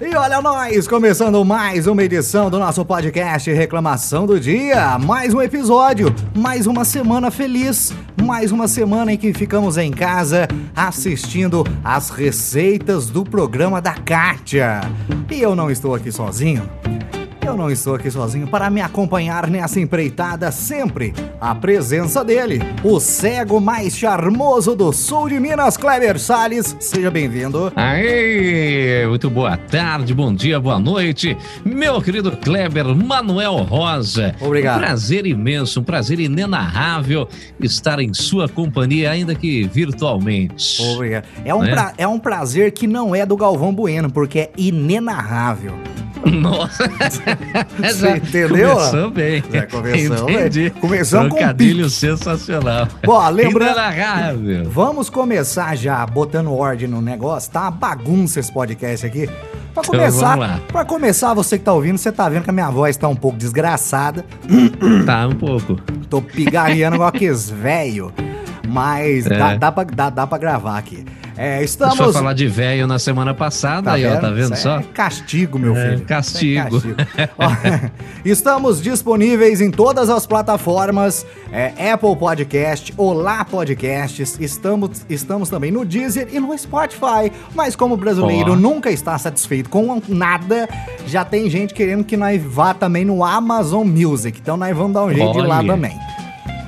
[0.00, 4.96] E olha nós, começando mais uma edição do nosso podcast Reclamação do Dia.
[4.96, 10.46] Mais um episódio, mais uma semana feliz, mais uma semana em que ficamos em casa
[10.76, 14.82] assistindo às receitas do programa da Kátia.
[15.28, 16.62] E eu não estou aqui sozinho.
[17.48, 21.14] Eu não estou aqui sozinho para me acompanhar nessa empreitada sempre.
[21.40, 26.76] A presença dele, o cego mais charmoso do sul de Minas, Kleber Salles.
[26.78, 27.72] Seja bem-vindo.
[27.74, 34.34] Aê, muito boa tarde, bom dia, boa noite, meu querido Kleber Manuel Rosa.
[34.42, 34.76] Obrigado.
[34.76, 37.26] Um prazer imenso, um prazer inenarrável
[37.60, 40.82] estar em sua companhia, ainda que virtualmente.
[40.82, 41.24] Obrigado.
[41.46, 41.70] É um, Né?
[41.70, 45.72] pra- é um prazer que não é do Galvão Bueno, porque é inenarrável.
[46.30, 46.90] Nossa,
[47.78, 48.74] Você entendeu?
[48.76, 49.42] Começou bem.
[49.52, 50.36] Já começou bem.
[50.36, 50.70] Entendi.
[50.70, 52.88] Começamos com Trocadilho sensacional.
[53.04, 54.70] Bom, lembrando-.
[54.70, 57.50] Vamos começar já botando ordem no negócio.
[57.50, 59.28] Tá uma bagunça esse podcast aqui.
[59.74, 60.60] Pra começar, vamos lá.
[60.68, 63.14] pra começar, você que tá ouvindo, você tá vendo que a minha voz tá um
[63.14, 64.24] pouco desgraçada.
[65.06, 65.76] Tá, um pouco.
[66.10, 68.12] Tô pigarreando igual aqueles velho.
[68.66, 69.38] Mas É.
[69.38, 71.04] dá, dá, pra, dá, dá pra gravar aqui.
[71.40, 72.12] É, Deixa eu estamos.
[72.16, 74.78] falar de velho na semana passada, aí, ó, tá vendo Isso só?
[74.78, 76.04] É castigo, meu É, filho.
[76.04, 76.58] castigo.
[76.58, 76.96] É castigo.
[77.38, 77.48] Ó,
[78.24, 84.36] estamos disponíveis em todas as plataformas: é, Apple Podcast, Olá Podcasts.
[84.40, 87.30] Estamos, estamos também no Deezer e no Spotify.
[87.54, 90.68] Mas como o brasileiro nunca está satisfeito com nada,
[91.06, 94.40] já tem gente querendo que nós vá também no Amazon Music.
[94.42, 95.72] Então nós vamos dar um jeito de ir lá Olha.
[95.72, 95.96] também.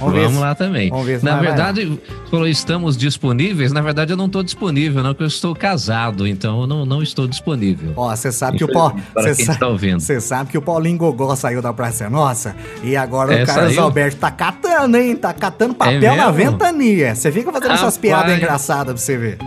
[0.01, 0.89] Vamos, se- lá também.
[0.91, 3.71] vamos ver se na vai verdade, você falou estamos disponíveis.
[3.73, 7.03] Na verdade, eu não estou disponível, não, porque eu estou casado, então eu não, não
[7.03, 7.93] estou disponível.
[7.97, 9.01] Ó, você sabe que o Paulo.
[9.15, 10.01] Você quem sa- está ouvindo.
[10.01, 13.75] você sabe que o Paulinho Gogó saiu da Praça Nossa e agora É, o Carlos
[13.75, 13.83] saiu?
[13.85, 15.15] Alberto tá catando, hein?
[15.17, 17.15] Tá catando papel É na ventania.
[17.15, 17.99] Você fica fazendo essas Rapaz.
[17.99, 19.39] piadas engraçadas pra você ver.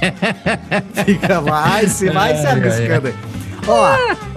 [1.04, 3.14] fica, vai, se vai se arriscando aí.
[3.66, 4.29] Ó.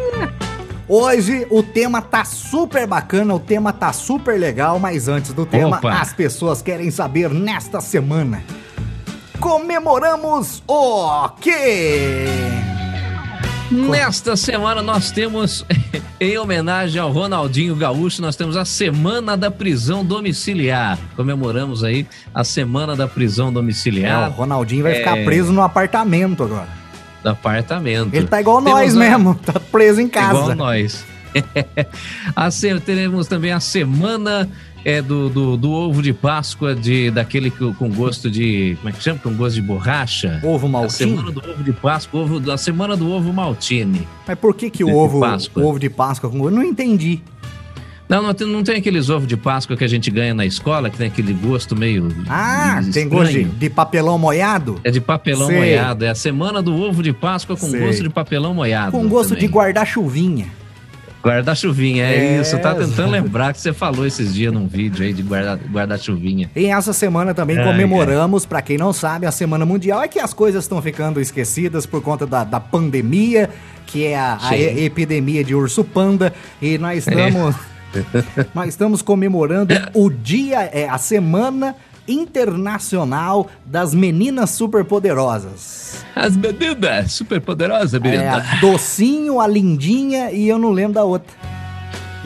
[0.95, 5.77] Hoje o tema tá super bacana, o tema tá super legal, mas antes do tema,
[5.77, 5.91] Opa.
[5.91, 8.43] as pessoas querem saber nesta semana.
[9.39, 12.27] Comemoramos o quê?
[13.71, 15.65] Nesta semana nós temos,
[16.21, 20.99] em homenagem ao Ronaldinho Gaúcho, nós temos a Semana da Prisão Domiciliar.
[21.15, 25.25] Comemoramos aí a Semana da Prisão É, o Domiciliar Ronaldinho vai ficar É.
[25.25, 26.82] preso no apartamento agora.
[27.23, 28.13] Do apartamento.
[28.13, 30.39] Ele tá igual Temos nós a- mesmo, tá preso em casa.
[30.39, 31.05] Igual nós.
[32.35, 34.47] a se- teremos também a semana
[34.85, 38.75] é, do, do, do ovo de Páscoa, de, daquele que- com gosto de.
[38.77, 39.19] Como é que chama?
[39.23, 40.39] Com gosto de borracha.
[40.43, 41.09] Ovo A maltinho?
[41.17, 44.07] semana do ovo de Páscoa, ovo, a semana do ovo maltine.
[44.27, 45.21] Mas por que que o ovo,
[45.55, 46.37] ovo de Páscoa com?
[46.45, 47.21] Eu não entendi.
[48.13, 50.87] Não, não tem, não tem aqueles ovos de Páscoa que a gente ganha na escola,
[50.87, 52.09] que tem aquele gosto meio.
[52.29, 52.93] Ah, estranho?
[52.93, 54.79] tem gosto de, de papelão molhado?
[54.83, 55.57] É de papelão Sei.
[55.57, 56.05] molhado.
[56.05, 57.79] É a semana do ovo de Páscoa com Sei.
[57.79, 58.91] gosto de papelão molhado.
[58.91, 59.49] Com gosto de também.
[59.49, 60.45] guarda-chuvinha.
[61.23, 62.55] Guarda-chuvinha, é, É, isso.
[62.59, 66.51] Tá tentando lembrar que você falou esses dias num vídeo aí de guarda- guarda-chuvinha.
[66.55, 70.03] E essa semana também Ai, comemoramos, pra quem não sabe, a Semana Mundial.
[70.03, 73.49] É que as coisas estão ficando esquecidas por conta da, da pandemia,
[73.87, 76.33] que é a, a epidemia de urso panda.
[76.61, 77.55] E nós estamos,
[78.53, 81.75] nós estamos comemorando o dia, é, a Semana
[82.07, 86.03] Internacional das Meninas Superpoderosas.
[86.15, 87.19] As meninas,
[87.93, 88.37] É, menina.
[88.37, 91.33] a Docinho, a Lindinha e eu não lembro da outra.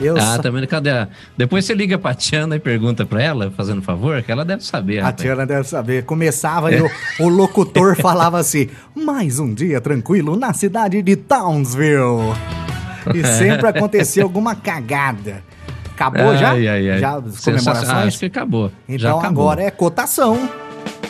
[0.00, 1.08] Eu Ah, sa- também, cadê a...
[1.36, 5.00] Depois você liga pra Tiana e pergunta pra ela, fazendo favor, que ela deve saber.
[5.00, 5.22] A rapaz.
[5.22, 6.04] Tiana deve saber.
[6.04, 6.88] Começava e o,
[7.20, 12.32] o locutor falava assim: mais um dia tranquilo na cidade de Townsville.
[13.12, 15.42] E sempre acontecia alguma cagada.
[15.98, 16.50] Acabou já?
[16.52, 16.98] Ai, ai, ai.
[17.00, 18.06] Já as comemorações?
[18.06, 18.70] Acho que acabou.
[18.88, 20.48] Então agora é cotação.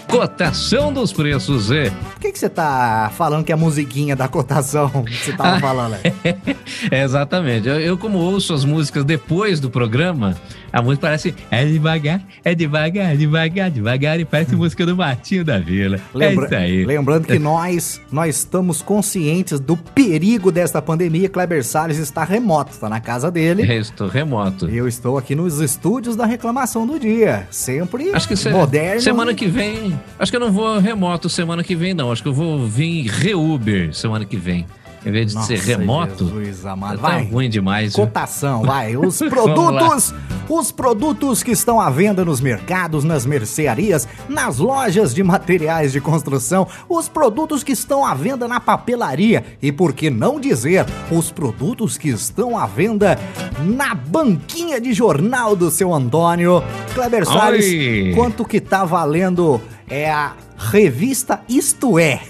[0.08, 1.90] Cotação dos preços, é.
[1.90, 5.60] Por que, que você tá falando que é a musiquinha da cotação que você tava
[5.60, 6.34] falando aí?
[6.90, 7.68] É, exatamente.
[7.68, 10.36] Eu, eu, como ouço as músicas depois do programa,
[10.72, 15.58] a música parece é devagar, é devagar, devagar, devagar, e parece música do Matinho da
[15.58, 15.98] Vila.
[16.14, 16.84] Lembra- é isso aí.
[16.84, 21.28] Lembrando que nós, nós estamos conscientes do perigo desta pandemia.
[21.28, 23.62] Kleber Salles está remoto, está na casa dele.
[23.70, 24.68] Eu estou remoto.
[24.68, 27.46] Eu estou aqui nos estúdios da reclamação do dia.
[27.50, 29.00] Sempre Acho que moderno.
[29.00, 29.97] semana que vem.
[30.18, 32.10] Acho que eu não vou remoto semana que vem, não.
[32.10, 34.66] Acho que eu vou vir re-Uber semana que vem.
[35.06, 36.28] Em vez de Nossa, ser remoto.
[36.28, 36.96] Jesus amado.
[37.00, 37.24] Tá Vai.
[37.24, 37.94] ruim demais.
[37.94, 38.04] viu?
[38.06, 38.96] Cotação, vai.
[38.98, 40.14] Os produtos,
[40.48, 46.00] os produtos que estão à venda nos mercados, nas mercearias, nas lojas de materiais de
[46.00, 51.30] construção, os produtos que estão à venda na papelaria e por que não dizer, os
[51.30, 53.18] produtos que estão à venda
[53.60, 56.62] na banquinha de jornal do seu Antônio.
[56.94, 58.12] Kleber Salles, Oi.
[58.14, 62.20] quanto que tá valendo é a revista Isto É?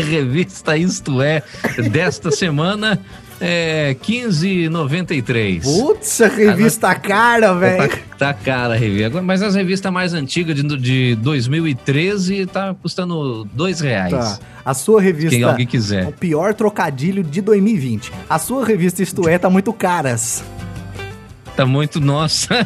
[0.02, 1.42] revista Isto É
[1.90, 3.00] desta semana
[3.40, 5.62] é 15,93.
[5.62, 7.88] Putz, a revista cara, velho.
[7.88, 9.22] Tá, tá cara a revista.
[9.22, 14.12] Mas as revistas mais antigas de, de 2013 tá custando dois reais.
[14.12, 14.38] Tá.
[14.64, 15.30] A sua revista.
[15.30, 16.06] Quem alguém quiser.
[16.06, 18.12] O pior trocadilho de 2020.
[18.28, 20.44] A sua revista Isto É tá muito caras.
[21.58, 22.54] Tá muito nossa.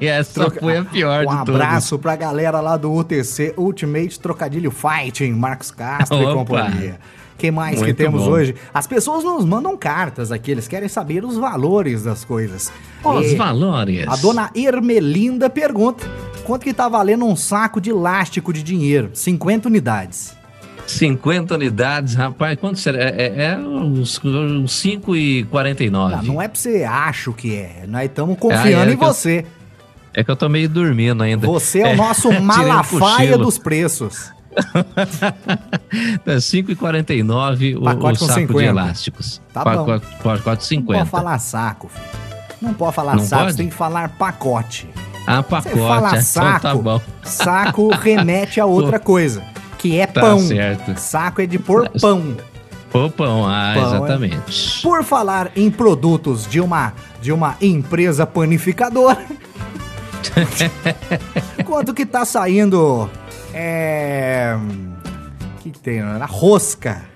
[0.00, 1.28] essa foi a pior um.
[1.28, 6.30] Um abraço pra galera lá do UTC Ultimate Trocadilho Fighting, Marcos Castro Opa.
[6.30, 6.98] e companhia.
[7.38, 8.30] Quem mais Muito que temos bom.
[8.30, 8.56] hoje?
[8.74, 12.72] As pessoas nos mandam cartas aqui, eles querem saber os valores das coisas.
[13.04, 14.08] Os e valores.
[14.08, 16.04] A dona Ermelinda pergunta:
[16.42, 19.10] quanto que tá valendo um saco de elástico de dinheiro?
[19.14, 20.36] 50 unidades.
[20.86, 22.98] 50 unidades, rapaz, quanto será?
[23.02, 25.90] É, é, é uns, uns 5,49.
[25.90, 27.84] Não, não é pra você acho que é.
[27.86, 29.40] Nós estamos confiando ah, é em você.
[29.40, 29.46] Eu,
[30.14, 31.46] é que eu tô meio dormindo ainda.
[31.46, 34.32] Você é o nosso malafaia dos preços.
[36.24, 38.58] 5,49 o, o saco 50.
[38.58, 39.42] de elásticos.
[39.52, 40.00] Tá bom.
[40.22, 40.92] Pacote 50.
[40.92, 42.26] Não pode falar saco, filho.
[42.60, 43.52] Não pode falar Não saco, pode?
[43.52, 44.88] você tem que falar pacote.
[45.26, 45.74] Ah, pacote.
[45.74, 47.00] Você fala saco, então tá bom.
[47.24, 49.42] saco remete a outra coisa,
[49.78, 50.40] que é tá pão.
[50.40, 50.98] Certo.
[50.98, 52.36] Saco é de pôr pão.
[52.90, 53.96] Pôr pão, ah, pão, é.
[53.96, 54.78] exatamente.
[54.78, 54.82] É.
[54.82, 59.24] Por falar em produtos de uma, de uma empresa panificadora...
[61.64, 63.08] Quanto que tá saindo
[63.58, 64.54] é.
[65.56, 66.00] O que, tem?
[66.00, 67.06] A rosca.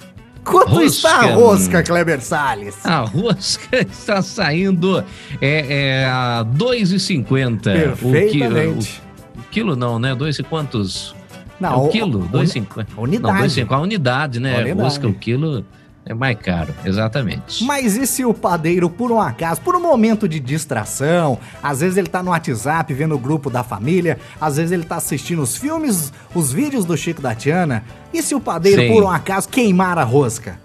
[0.43, 0.87] Quanto rosca.
[0.87, 2.87] está a rosca, Kleber Salles?
[2.87, 5.05] A rosca está saindo
[5.39, 7.63] é, é a 2,50.
[7.63, 9.03] Perfeitamente.
[9.35, 10.15] O, o, o quilo não, né?
[10.15, 11.15] Dois e quantos?
[11.61, 12.87] Não, é o quilo, 2,50.
[12.97, 13.65] Unidade.
[13.65, 14.59] Não, a unidade, né?
[14.59, 14.81] Unidade.
[14.81, 15.65] Rosca, o quilo
[16.05, 17.63] é mais caro, exatamente.
[17.65, 21.99] Mas e se o padeiro, por um acaso, por um momento de distração, às vezes
[21.99, 25.57] ele tá no WhatsApp vendo o grupo da família, às vezes ele tá assistindo os
[25.57, 28.89] filmes, os vídeos do Chico da Tiana, e se o padeiro, Sim.
[28.89, 30.59] por um acaso, queimar a rosca?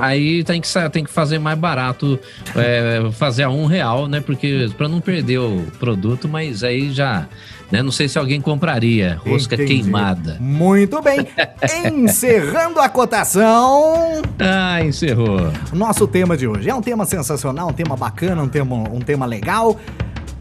[0.00, 2.18] Aí tem que, tem que fazer mais barato,
[2.56, 4.20] é, fazer a um real, né?
[4.20, 7.28] Porque para não perder o produto, mas aí já
[7.72, 7.82] né?
[7.82, 9.18] Não sei se alguém compraria.
[9.26, 9.80] Rosca Entendi.
[9.80, 10.36] queimada.
[10.38, 11.26] Muito bem.
[11.90, 14.20] Encerrando a cotação.
[14.38, 15.50] Ah, encerrou.
[15.72, 19.24] Nosso tema de hoje é um tema sensacional, um tema bacana, um tema, um tema
[19.24, 19.80] legal.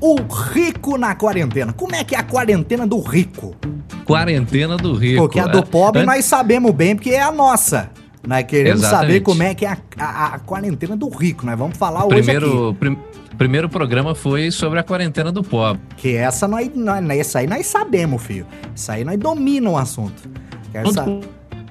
[0.01, 0.15] O
[0.53, 1.71] rico na quarentena.
[1.71, 3.55] Como é que é a quarentena do rico?
[4.03, 5.21] Quarentena do rico.
[5.21, 7.90] Porque a do pobre nós sabemos bem, porque é a nossa.
[8.27, 9.07] Nós queremos Exatamente.
[9.07, 11.45] saber como é que é a, a, a, quarentena do rico.
[11.45, 12.79] Nós vamos falar Primeiro, hoje aqui.
[12.79, 12.97] Prim
[13.37, 15.81] primeiro programa foi sobre a quarentena do pobre.
[15.97, 18.45] Que essa nós, nós, essa aí nós sabemos, filho.
[18.75, 20.29] Isso aí nós dominamos o assunto.
[20.73, 21.05] Essa...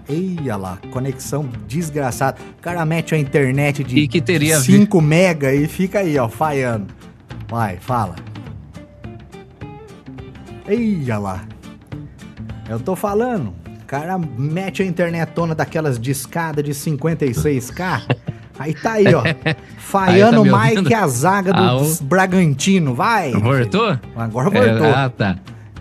[0.09, 2.37] Eia lá, conexão desgraçada.
[2.59, 6.29] O cara mete a internet de, e que teria 5 mega e fica aí, ó,
[6.29, 6.93] falhando.
[7.49, 8.17] Vai, fala.
[10.67, 11.45] Eia lá.
[12.69, 13.60] Eu tô falando.
[13.91, 18.03] O cara mete a internetona daquelas discadas de 56k.
[18.57, 19.21] Aí tá aí, ó.
[19.91, 22.95] Tá mais que a zaga do ah, Bragantino.
[22.95, 23.33] Vai!
[23.33, 23.99] Voltou?
[24.15, 24.87] Agora voltou.
[24.87, 25.37] É, ah, tá.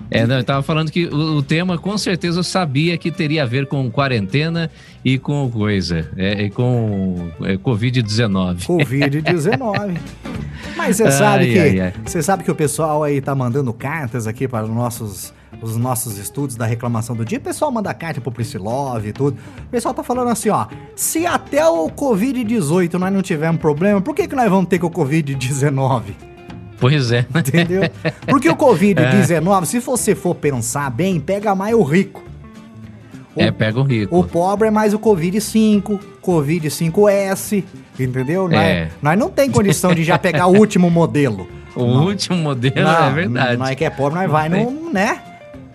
[0.10, 3.44] É, não, eu tava falando que o, o, tema com certeza eu sabia que teria
[3.44, 4.72] a ver com quarentena
[5.06, 8.66] e com coisa, é, e com é, Covid-19.
[8.66, 9.98] Covid-19.
[10.76, 14.48] Mas você sabe ai, que você sabe que o pessoal aí tá mandando cartas aqui
[14.48, 18.32] para os nossos os nossos estudos da reclamação do dia, o pessoal manda carta pro
[18.32, 19.38] Priscilov e tudo.
[19.66, 24.16] O pessoal tá falando assim, ó, se até o Covid-18 nós não tivermos problema, por
[24.16, 26.04] que, que nós vamos ter com o Covid-19?
[26.80, 27.26] Pois é.
[27.36, 27.84] Entendeu?
[28.26, 29.66] Porque o Covid-19, é.
[29.66, 32.24] se você for pensar bem, pega mais o rico.
[33.36, 34.18] O, é, pega o rico.
[34.18, 37.64] O pobre é mais o Covid-5, Covid-5S,
[38.00, 38.50] entendeu?
[38.52, 38.84] É.
[38.86, 41.48] Nós, nós não tem condição de já pegar o último modelo.
[41.76, 42.06] O não.
[42.08, 43.58] último modelo, não, é verdade.
[43.58, 45.22] Nós que é pobre, nós vai no, né?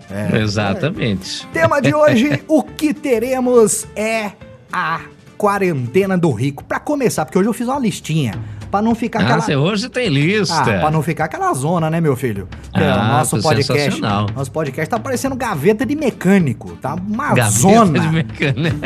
[0.09, 1.47] É, Exatamente.
[1.53, 1.59] É.
[1.59, 4.31] Tema de hoje, o que teremos é
[4.71, 5.01] a
[5.37, 6.63] quarentena do rico.
[6.63, 8.33] Para começar, porque hoje eu fiz uma listinha
[8.69, 9.59] para não ficar ah, aquela.
[9.59, 10.59] hoje tem lista.
[10.59, 12.47] Ah, para não ficar aquela zona, né, meu filho?
[12.73, 14.01] É, ah, nosso podcast.
[14.01, 17.99] Nosso podcast tá parecendo gaveta de mecânico, tá uma gaveta zona.
[17.99, 18.77] De mecânico.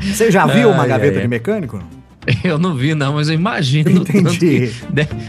[0.00, 1.82] Você já viu ai, uma gaveta ai, de mecânico?
[2.44, 4.02] Eu não vi, não, mas eu imagino.
[4.02, 4.72] Entendi.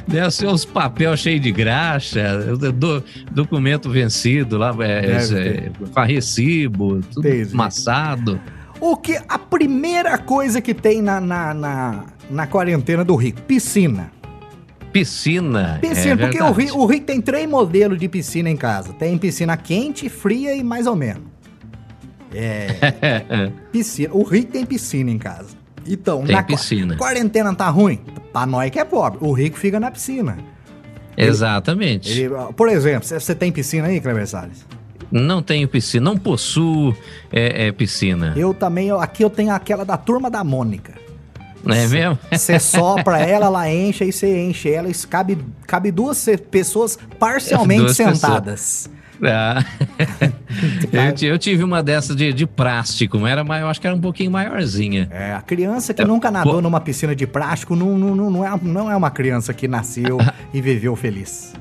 [0.07, 7.27] Deve ser os papéis cheios de graxa, do, documento vencido lá, é, é, recibo, tudo
[7.27, 7.53] Entendi.
[7.53, 8.39] amassado.
[8.79, 13.41] O que a primeira coisa que tem na, na, na, na quarentena do Rico?
[13.41, 14.11] Piscina.
[14.91, 15.77] Piscina.
[15.79, 18.91] Piscina, é porque o Rico, o Rico tem três modelos de piscina em casa.
[18.93, 21.23] Tem piscina quente, fria e mais ou menos.
[22.33, 23.51] É.
[23.71, 24.13] piscina.
[24.13, 25.60] O Rico tem piscina em casa.
[25.87, 26.95] Então, tem na piscina.
[26.97, 27.99] quarentena tá ruim?
[28.31, 29.19] Pra nós que é pobre.
[29.21, 30.37] O rico fica na piscina.
[31.17, 32.09] Exatamente.
[32.09, 34.65] Ele, ele, por exemplo, você tem piscina aí, Cleber Salles?
[35.11, 36.95] Não tenho piscina, não possuo
[37.31, 38.33] é, é, piscina.
[38.37, 40.93] Eu também, eu, aqui eu tenho aquela da turma da Mônica.
[41.65, 42.17] É mesmo?
[42.31, 47.81] Você sopra ela, ela enche, aí você enche ela e cabe, cabe duas pessoas parcialmente
[47.81, 48.87] duas sentadas.
[48.87, 49.00] Pessoas.
[49.23, 49.63] Ah.
[50.91, 54.01] eu, eu, tive uma dessas de, de plástico, mas era, eu acho que era um
[54.01, 55.07] pouquinho maiorzinha.
[55.11, 56.61] É, a criança que é, nunca nadou pô...
[56.61, 60.17] numa piscina de plástico não, não, não, não, é, não é uma criança que nasceu
[60.53, 61.53] e viveu feliz.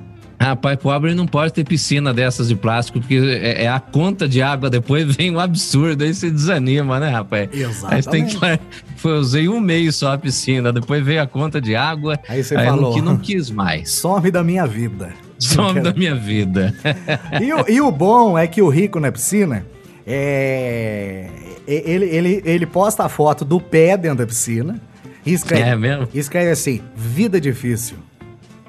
[0.42, 4.40] Rapaz, pobre não pode ter piscina dessas de plástico, porque é, é, a conta de
[4.40, 7.50] água depois vem um absurdo, aí você desanima, né, rapaz?
[7.52, 8.08] Exatamente.
[8.08, 8.38] Aí tem que,
[8.96, 12.56] foi, usei um mês só a piscina, depois veio a conta de água, aí você
[12.56, 13.90] aí falou, que não quis mais.
[13.90, 15.12] Some da minha vida.
[15.50, 16.74] Some da minha vida.
[17.40, 19.64] e, o, e o bom é que o rico na piscina,
[20.06, 21.28] é,
[21.66, 24.80] ele, ele, ele posta a foto do pé dentro da piscina
[25.24, 26.08] e escreve, é mesmo?
[26.12, 27.96] escreve assim, vida difícil.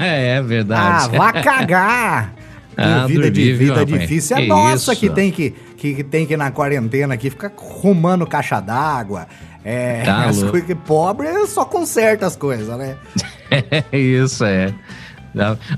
[0.00, 1.10] é, é verdade.
[1.14, 2.34] Ah, vá cagar!
[2.74, 6.38] Ah, vida de vida difícil é nossa que tem que, que, que, tem que ir
[6.38, 9.28] na quarentena aqui ficar arrumando caixa d'água.
[9.62, 12.96] É, tá as coisas que pobre só conserta as coisas, né?
[13.92, 14.72] É isso, é.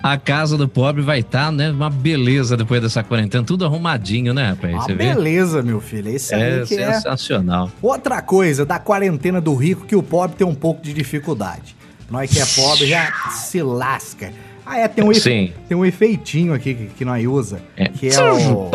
[0.03, 1.71] A casa do pobre vai estar, tá, né?
[1.71, 4.75] Uma beleza depois dessa quarentena, tudo arrumadinho, né, rapaz?
[4.75, 6.09] Uma beleza, meu filho.
[6.09, 7.69] Esse é, é sensacional.
[7.69, 11.77] É outra coisa da quarentena do rico que o pobre tem um pouco de dificuldade.
[12.11, 14.33] Nós que é pobre já se lasca.
[14.67, 15.53] Ah, é, tem um, efe...
[15.69, 17.89] tem um efeitinho aqui que, que nós usa, é.
[17.89, 18.71] que é o...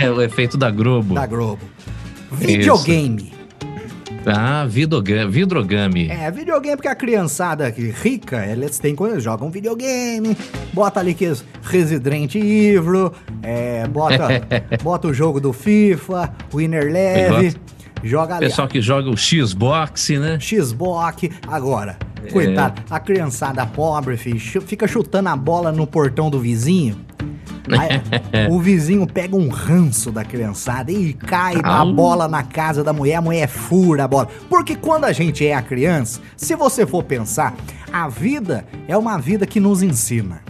[0.00, 1.14] É o efeito da Globo.
[1.14, 1.60] Da Globo.
[2.32, 3.24] Videogame.
[3.24, 3.39] Isso.
[4.26, 6.08] Ah, vidogame, vidrogame.
[6.08, 10.36] É, videogame porque a criançada rica, eles têm coisa, jogam videogame,
[10.74, 13.12] bota ali que é Resident Evil,
[13.42, 14.28] é, bota,
[14.82, 17.56] bota o jogo do FIFA, Winner Leve,
[18.04, 18.46] joga ali.
[18.46, 20.38] Pessoal que joga o Xbox, né?
[20.38, 21.28] Xbox.
[21.48, 22.30] Agora, é.
[22.30, 27.09] Coitado, a criançada pobre, filho, fica chutando a bola no portão do vizinho.
[27.68, 32.92] Aí, o vizinho pega um ranço da criançada e cai a bola na casa da
[32.92, 34.28] mulher, a mulher fura a bola.
[34.48, 37.54] Porque quando a gente é a criança, se você for pensar,
[37.92, 40.42] a vida é uma vida que nos ensina.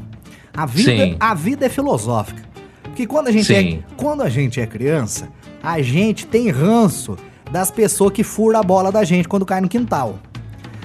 [0.55, 2.43] A vida, a vida é filosófica.
[2.83, 5.29] Porque quando a gente é, quando a gente é criança,
[5.63, 7.17] a gente tem ranço
[7.51, 10.19] das pessoas que furam a bola da gente quando cai no quintal.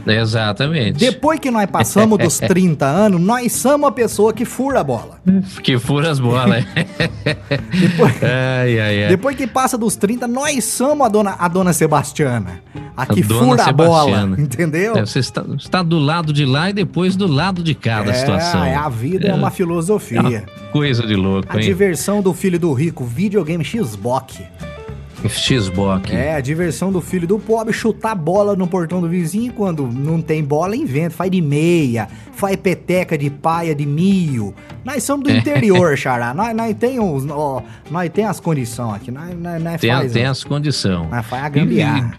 [0.06, 1.00] Exatamente.
[1.00, 5.20] Depois que nós passamos dos 30 anos, nós somos a pessoa que fura a bola.
[5.64, 6.64] Que fura as bolas.
[7.80, 9.10] depois, ai, ai, ai.
[9.10, 12.62] depois que passa dos 30, nós somos a dona, a dona Sebastiana.
[12.96, 14.36] A que a fura a bola.
[14.38, 14.98] Entendeu?
[14.98, 18.12] É, você está, está, do lado de lá e depois do lado de cá da
[18.12, 18.64] é, situação.
[18.64, 20.20] É, a vida é, é uma filosofia.
[20.20, 21.64] É uma coisa de louco, a hein?
[21.64, 24.42] A diversão do filho do rico, videogame Xbox.
[25.30, 26.12] Xbox.
[26.12, 30.22] É, a diversão do filho do pobre chutar bola no portão do vizinho quando não
[30.22, 34.54] tem bola, inventa, faz de meia, faz peteca de paia de milho.
[34.84, 36.34] Nós somos do interior, xará.
[36.34, 40.12] Nós, nós tem os, ó, nós tem as condições aqui, nós, nós, nós tem, faz,
[40.12, 41.10] tem as condições.
[41.10, 42.18] Nós faz a gambiarra.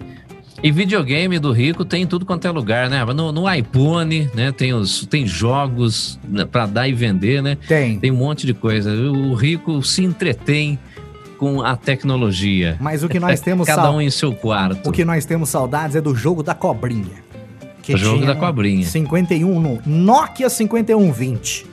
[0.63, 3.05] E, e videogame do rico tem tudo quanto é lugar, né?
[3.05, 4.53] No, no iPhone, né?
[4.53, 7.57] Tem, os, tem jogos né, para dar e vender, né?
[7.69, 7.99] Tem.
[7.99, 8.91] Tem um monte de coisa.
[8.91, 10.79] O rico se entretém
[11.39, 12.77] com a tecnologia.
[12.81, 14.89] Mas o que nós temos Cada um em seu quarto.
[14.89, 17.25] O que nós temos saudades é do jogo da cobrinha.
[17.89, 18.87] o jogo da cobrinha.
[18.87, 21.67] 51 no Nokia 5120.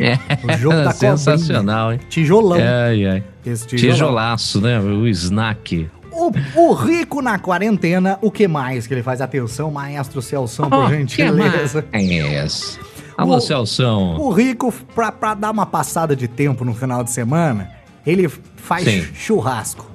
[0.00, 2.02] É, o jogo da sensacional, cobrinha.
[2.02, 2.08] hein?
[2.08, 2.58] Tijolão.
[2.58, 3.22] É, é.
[3.44, 3.94] Esse tijolão.
[3.94, 4.80] Tijolaço, né?
[4.80, 5.88] O snack.
[6.10, 9.20] O, o, rico na quarentena, o que mais que ele faz?
[9.20, 11.86] Atenção, maestro Celção, por oh, gentileza.
[11.94, 12.78] Yes.
[13.16, 14.16] Alô, Celção.
[14.16, 17.70] O rico, pra, pra dar uma passada de tempo no final de semana,
[18.06, 19.02] ele faz sim.
[19.14, 19.90] churrasco.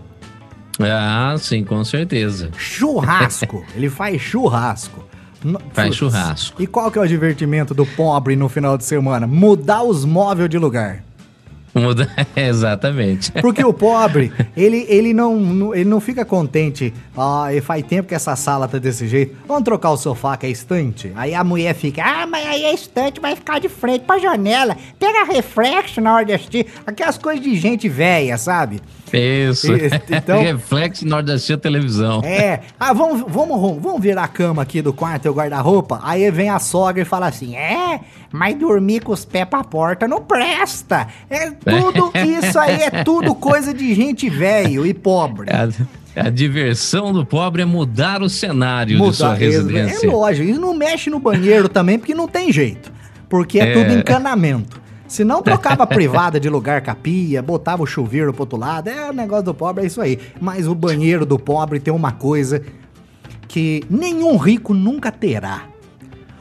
[0.80, 2.52] Ah, sim, com certeza.
[2.58, 3.66] Churrasco.
[3.76, 5.06] ele faz churrasco.
[5.74, 6.62] Faz churrasco.
[6.62, 9.26] E qual que é o divertimento do pobre no final de semana?
[9.28, 11.04] Mudar os móveis de lugar.
[11.80, 13.32] Muda, exatamente.
[13.32, 16.94] Porque o pobre, ele, ele, não, ele não fica contente.
[17.16, 19.36] Ah, e faz tempo que essa sala tá desse jeito.
[19.48, 21.12] Vamos trocar o sofá que é estante?
[21.16, 24.76] Aí a mulher fica, ah, mas aí a estante vai ficar de frente pra janela.
[25.00, 26.68] Pega reflexo na hora de assistir.
[26.86, 28.82] Aquelas coisas de gente velha, sabe?
[29.14, 29.68] Isso.
[30.10, 32.22] Então, Reflexo na hora de assistir a televisão.
[32.24, 32.62] É.
[32.80, 36.00] Ah, vamos, vamos, vamos virar a cama aqui do quarto e o guarda-roupa?
[36.04, 40.08] Aí vem a sogra e fala assim: é, mas dormir com os pés pra porta
[40.08, 41.08] não presta.
[41.30, 45.50] É tudo, isso aí é tudo coisa de gente velho e pobre.
[46.16, 50.08] A, diversão do pobre é mudar o cenário mudar, de sua residência.
[50.08, 52.92] É, é lógico, e não mexe no banheiro também, porque não tem jeito.
[53.30, 53.74] Porque é, é.
[53.74, 54.82] tudo encanamento.
[55.08, 58.58] Se não trocava a privada de lugar com a pia, botava o chuveiro pro outro
[58.58, 60.20] lado, é o negócio do pobre, é isso aí.
[60.40, 62.62] Mas o banheiro do pobre tem uma coisa
[63.48, 65.64] que nenhum rico nunca terá.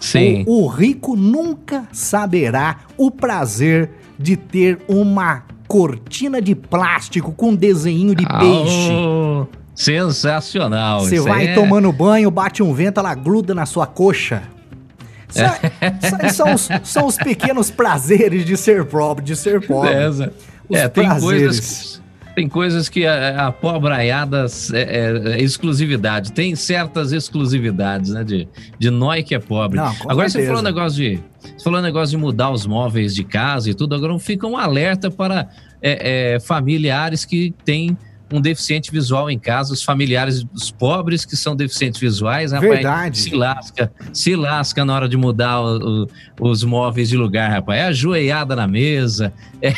[0.00, 0.44] Sim.
[0.46, 8.14] O, o rico nunca saberá o prazer de ter uma cortina de plástico com desenho
[8.14, 8.92] de peixe.
[8.92, 11.00] Oh, sensacional.
[11.00, 14.42] Você vai é- tomando banho, bate um vento, ela gruda na sua coxa.
[15.28, 15.58] Sa-
[16.32, 19.90] São, os, são os pequenos prazeres de ser pobre, de ser pobre.
[20.68, 21.22] Os É, tem prazeres.
[21.22, 22.02] coisas,
[22.37, 26.33] tem coisas que a, a pobraiada é, é- é exclusividade.
[26.33, 28.23] Tem certas exclusividades, né?
[28.23, 28.47] De,
[28.78, 29.78] de nós que é pobre.
[29.78, 30.47] Não, agora você certeza.
[30.49, 31.19] falou um negócio de.
[31.40, 33.95] Você falou um negócio de mudar os móveis de casa e tudo.
[33.95, 35.49] Agora fica um alerta para
[35.81, 37.97] é, é, familiares que têm
[38.33, 43.18] um deficiente visual em casa, os familiares dos pobres que são deficientes visuais, rapaz, Verdade.
[43.18, 46.04] se lasca, se lasca na hora de mudar o-
[46.40, 47.80] o- os móveis de lugar, rapaz.
[47.80, 49.73] É ajoelhada na mesa, é,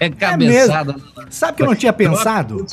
[0.00, 0.94] é cabeçada.
[1.30, 2.66] Sabe que eu não tinha pensado?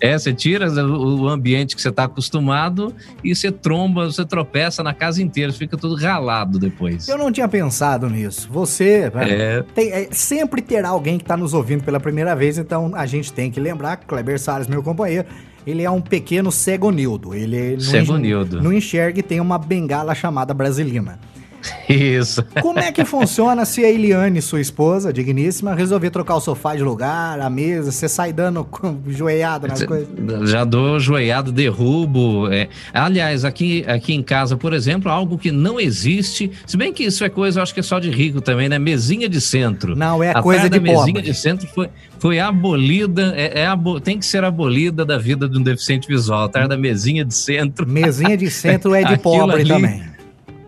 [0.00, 4.82] É, você tira o, o ambiente que você está acostumado e você tromba, você tropeça
[4.82, 7.08] na casa inteira, fica tudo ralado depois.
[7.08, 8.48] Eu não tinha pensado nisso.
[8.50, 9.64] Você É.
[9.74, 13.32] tem- é, sempre terá alguém que está nos ouvindo pela primeira vez, então a gente
[13.32, 15.26] tem que lembrar que Kleber Salles, meu companheiro,
[15.66, 17.34] ele é um pequeno cegonildo.
[17.34, 18.62] Ele não, Cegonildo.
[18.62, 21.18] não enxerga e tem uma bengala chamada Brasilina.
[21.88, 22.42] Isso.
[22.62, 26.82] Como é que funciona se a Eliane, sua esposa, digníssima, resolver trocar o sofá de
[26.82, 28.66] lugar, a mesa, você sai dando
[29.08, 30.08] joelhada nas coisas?
[30.50, 32.48] Já dou joelhado, derrubo.
[32.52, 32.68] é.
[32.92, 37.24] Aliás, aqui, aqui em casa, por exemplo, algo que não existe, se bem que isso
[37.24, 38.78] é coisa, eu acho que é só de rico também, né?
[38.78, 39.96] Mesinha de centro.
[39.96, 41.22] Não, é A coisa de da mesinha pobre.
[41.22, 41.88] de centro foi,
[42.18, 46.44] foi abolida, é, é abo- tem que ser abolida da vida de um deficiente visual.
[46.44, 47.86] A tarde da mesinha de centro.
[47.88, 50.02] Mesinha de centro é de pobre ali- também.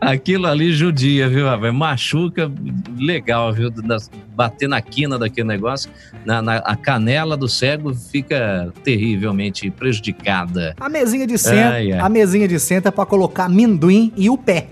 [0.01, 1.75] Aquilo ali judia, viu, rapaz?
[1.75, 2.51] Machuca
[2.99, 3.71] legal, viu?
[4.35, 5.91] Bater na quina daquele negócio,
[6.25, 10.75] na, na- a canela do cego fica terrivelmente prejudicada.
[10.81, 11.93] A mesinha de ai.
[11.93, 14.69] a mesinha de centro é pra colocar amendoim e o pé.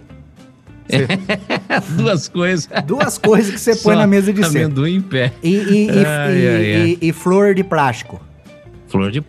[1.96, 2.68] Duas coisas.
[2.86, 4.58] Duas coisas que você põe na mesa de centro.
[4.64, 5.32] Amendoim em pé.
[5.42, 8.18] E, e- e- e- e- e flor de plástico.
[8.86, 9.18] Flor de.
[9.18, 9.22] E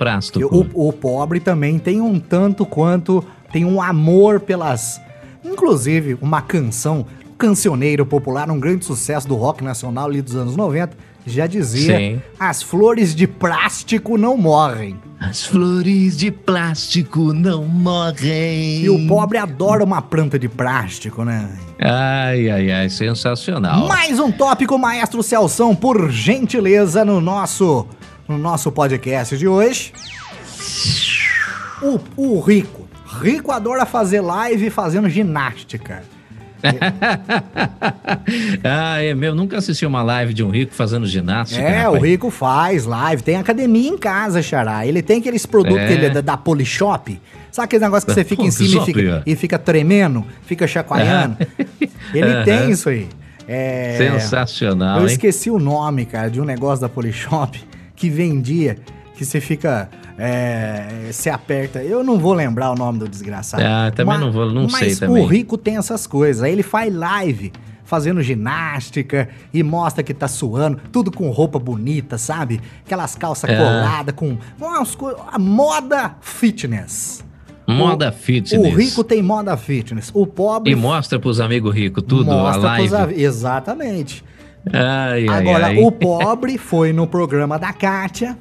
[0.46, 5.02] O, o pobre também tem um tanto quanto, tem um amor pelas.
[5.44, 7.06] Inclusive, uma canção,
[7.38, 12.22] cancioneiro popular, um grande sucesso do rock nacional ali dos anos 90, já dizia: Sim.
[12.40, 15.00] As flores de plástico não morrem.
[15.20, 18.82] As flores de plástico não morrem.
[18.82, 21.50] E o pobre adora uma planta de plástico, né?
[21.80, 23.88] Ai, ai, ai, sensacional.
[23.88, 27.86] Mais um tópico, maestro Celção, por gentileza, no nosso,
[28.28, 29.94] no nosso podcast de hoje.
[31.82, 32.89] O, o rico.
[33.22, 36.04] Rico adora fazer live fazendo ginástica.
[38.64, 39.36] ah, é mesmo.
[39.36, 41.62] Nunca assisti uma live de um rico fazendo ginástica.
[41.62, 42.04] É, o rapaz.
[42.04, 44.86] rico faz live, tem academia em casa, Xará.
[44.86, 45.88] Ele tem aqueles produtos É.
[45.88, 47.20] que ele é da, da Polishop.
[47.52, 49.24] Sabe aquele negócio que você fica em cima e fica, é.
[49.26, 51.38] e fica tremendo, fica chacoalhando?
[52.14, 52.44] Ele Aham.
[52.44, 53.08] tem isso aí.
[53.48, 55.12] É, Sensacional, Eu hein?
[55.12, 57.60] esqueci o nome, cara, de um negócio da Polishop
[57.96, 58.78] que vendia,
[59.16, 59.90] que você fica.
[60.20, 61.82] É, você aperta.
[61.82, 63.64] Eu não vou lembrar o nome do desgraçado.
[63.66, 65.24] Ah, também não vou- não sei mas também.
[65.24, 66.44] o rico tem essas coisas.
[66.44, 67.52] Aí ele faz live
[67.86, 72.62] fazendo ginástica e mostra que tá suando, tudo com roupa bonita, sabe?
[72.86, 73.56] Aquelas calças É.
[73.58, 75.20] coladas com umas coisas.
[75.32, 77.24] A moda fitness.
[77.68, 78.76] Moda O fitness.
[78.76, 80.12] rico tem moda fitness.
[80.14, 82.96] O pobre E mostra pros amigos ricos tudo, a pros live.
[82.96, 84.24] av- Exatamente.
[84.74, 85.78] Ai, ai, Agora, ai.
[85.84, 88.38] o pobre foi no programa da Kátia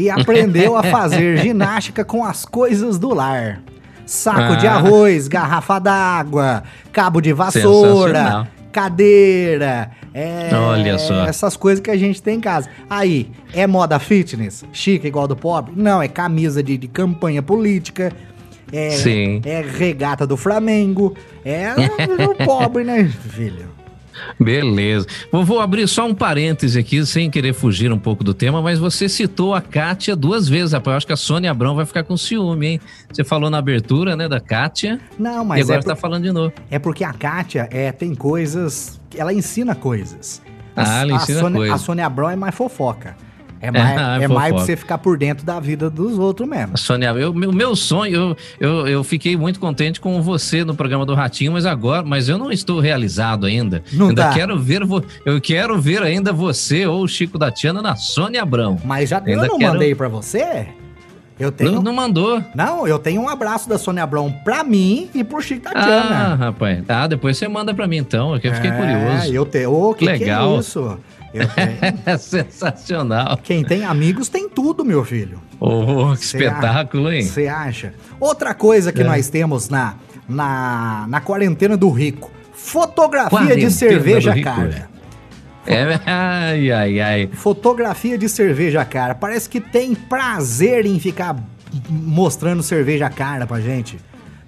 [0.00, 3.60] e aprendeu a fazer ginástica com as coisas do lar.
[4.06, 4.74] Saco de Ah.
[4.74, 9.90] arroz, garrafa d'água, cabo de vassoura, cadeira.
[10.12, 11.26] é, Olha só.
[11.26, 12.68] Essas coisas que a gente tem em casa.
[12.88, 14.64] Aí, é moda fitness?
[14.72, 15.72] Chique igual do pobre?
[15.76, 18.12] Não, é camisa de, de campanha política.
[18.72, 19.40] É, Sim.
[19.44, 21.14] é regata do Flamengo.
[21.44, 21.68] É
[22.26, 23.69] o pobre, né, filho?
[24.38, 25.06] Beleza.
[25.30, 28.78] Vou, vou abrir só um parêntese aqui, sem querer fugir um pouco do tema, mas
[28.78, 30.92] você citou a Kátia duas vezes, rapaz.
[30.92, 32.80] Eu acho que a Sônia Abrão vai ficar com ciúme, hein?
[33.12, 36.32] Você falou na abertura, né, da Kátia, Não, e mas agora é, tá falando de
[36.32, 36.52] novo.
[36.70, 39.00] É porque a Kátia é, tem coisas.
[39.16, 40.42] Ela ensina coisas.
[40.76, 41.74] Ah, ela ensina a Sônia, coisas.
[41.74, 43.16] A Sônia Abrão é mais fofoca.
[43.60, 46.48] É mais, Ah, é é mais pra você ficar por dentro da vida dos outros
[46.48, 46.78] mesmo.
[46.78, 51.04] Sônia, eu, meu, meu sonho, eu, eu, eu fiquei muito contente com você no programa
[51.04, 53.82] do Ratinho, mas agora, mas eu não estou realizado ainda.
[53.92, 54.32] Não ainda tá.
[54.34, 54.82] quero ver,
[55.26, 58.78] eu quero ver ainda você ou o Chico da Tiana na Sônia Abrão.
[58.84, 60.66] Mas já eu Ainda não quero- mandei pra você?
[61.38, 61.70] Eu tenho.
[61.70, 62.42] Não, Não, não mandou.
[62.86, 66.34] eu tenho um abraço da Sônia Abrão pra mim e pro Chico Ah, Tatiana.
[66.34, 66.84] rapaz.
[66.86, 69.32] Ah, depois você manda pra mim então, eu fiquei É, curioso.
[69.34, 69.72] eu tenho.
[69.72, 70.48] Ô, que Legal.
[70.50, 70.98] Que é isso?
[72.06, 73.38] É sensacional.
[73.42, 75.40] Quem tem amigos tem tudo, meu filho.
[75.58, 77.22] Oh, que Cê espetáculo, hein?
[77.22, 77.94] Você acha?
[78.18, 79.04] Outra coisa que É.
[79.04, 79.94] nós temos na,
[80.28, 84.88] na, na quarentena do rico: fotografia Quarentena de cerveja cara.
[85.66, 87.30] É, ai, ai, ai.
[87.34, 89.14] Fotografia de cerveja cara.
[89.14, 91.36] Parece que tem prazer em ficar
[91.88, 93.98] mostrando cerveja cara pra gente.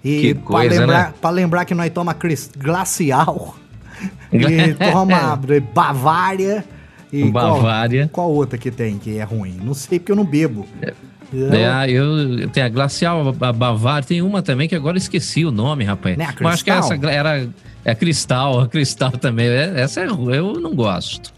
[0.02, 1.14] E Que pra coisa, lembrar, né?
[1.20, 2.12] pra lembrar que nós toma
[2.58, 3.54] glacial
[4.32, 5.38] e toma
[5.74, 6.64] Bavária
[7.12, 8.08] e qual- Bavária.
[8.12, 9.58] Qual, outra que tem que é ruim?
[9.62, 10.66] Não sei porque eu não bebo.
[11.32, 15.44] Eu- É, eu, eu tenho a Glacial, a Bavária, tem uma também que agora esqueci
[15.46, 16.16] o nome, rapaz.
[16.16, 16.98] Né, Mas acho que essa Cristal?
[16.98, 17.48] gra- era
[17.84, 19.48] é a Cristal, a Cristal também.
[19.48, 21.32] É- Essa é, ru- eu não gosto.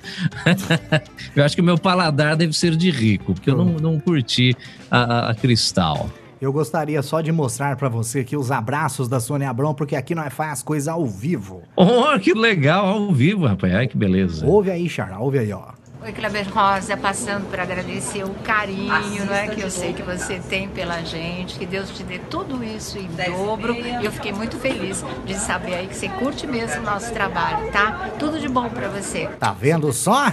[1.35, 4.57] eu acho que o meu paladar deve ser de rico, porque eu não, não curti
[4.90, 4.98] a,
[5.29, 6.11] a- a Cristal.
[6.44, 10.14] Eu gostaria só de mostrar pra você aqui os abraços da Sônia Abrão, porque aqui
[10.14, 11.62] nós faz as coisas ao vivo.
[11.74, 13.74] Oh, que legal, ao vivo, rapaz.
[13.74, 14.44] Ai, que beleza.
[14.44, 15.68] Ouve aí, Xará, ouve aí, ó.
[16.04, 20.68] Oi, Kleber Rosa, passando para agradecer o carinho né, que eu sei que você tem
[20.68, 21.58] pela gente.
[21.58, 23.74] Que Deus te dê tudo isso em dobro.
[23.74, 27.72] E eu fiquei muito feliz de saber aí que você curte mesmo o nosso trabalho,
[27.72, 28.10] tá?
[28.18, 29.30] Tudo de bom para você.
[29.40, 30.30] Tá vendo só?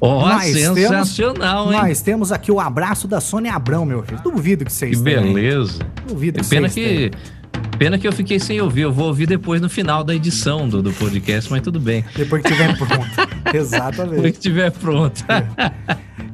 [0.00, 1.88] Ó, nós sensacional, temos, hein?
[1.88, 4.20] Nós temos aqui o abraço da Sônia Abrão, meu filho.
[4.22, 5.24] Duvido que Que vocês tenham.
[5.24, 5.80] beleza.
[6.06, 7.39] Duvido que Pena vocês que, tenham.
[7.80, 8.82] Pena que eu fiquei sem ouvir.
[8.82, 12.04] Eu vou ouvir depois no final da edição do, do podcast, mas tudo bem.
[12.14, 13.08] Depois que tiver pronto.
[13.42, 14.20] Depois Exatamente.
[14.22, 15.24] que estiver pronto.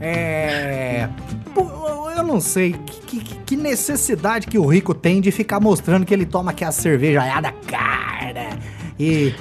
[0.00, 1.08] É.
[1.54, 2.74] pô, Eu não sei
[3.06, 6.64] que, que- que necessidade que o rico tem de ficar mostrando que ele toma aqui
[6.64, 8.58] a cervejaiada cara.
[8.98, 9.32] E,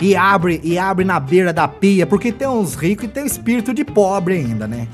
[0.00, 3.24] e, e abre e abre na beira da pia, porque tem uns ricos e tem
[3.24, 4.88] espírito de pobre ainda, né?